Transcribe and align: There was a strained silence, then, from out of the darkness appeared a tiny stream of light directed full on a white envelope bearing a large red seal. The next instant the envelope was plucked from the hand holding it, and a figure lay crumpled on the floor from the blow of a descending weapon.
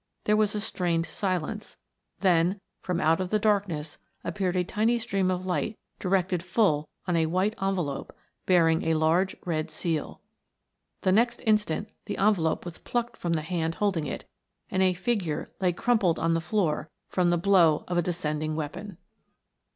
There 0.23 0.35
was 0.35 0.55
a 0.55 0.59
strained 0.59 1.05
silence, 1.05 1.77
then, 2.21 2.59
from 2.81 2.99
out 2.99 3.21
of 3.21 3.29
the 3.29 3.37
darkness 3.37 3.99
appeared 4.23 4.55
a 4.55 4.63
tiny 4.63 4.97
stream 4.97 5.29
of 5.29 5.45
light 5.45 5.77
directed 5.99 6.41
full 6.41 6.89
on 7.07 7.15
a 7.15 7.27
white 7.27 7.53
envelope 7.61 8.11
bearing 8.47 8.83
a 8.85 8.95
large 8.95 9.35
red 9.45 9.69
seal. 9.69 10.19
The 11.01 11.11
next 11.11 11.43
instant 11.45 11.89
the 12.07 12.17
envelope 12.17 12.65
was 12.65 12.79
plucked 12.79 13.15
from 13.15 13.33
the 13.33 13.43
hand 13.43 13.75
holding 13.75 14.07
it, 14.07 14.25
and 14.71 14.81
a 14.81 14.95
figure 14.95 15.51
lay 15.61 15.71
crumpled 15.71 16.17
on 16.17 16.33
the 16.33 16.41
floor 16.41 16.89
from 17.07 17.29
the 17.29 17.37
blow 17.37 17.83
of 17.87 17.95
a 17.95 18.01
descending 18.01 18.55
weapon. 18.55 18.97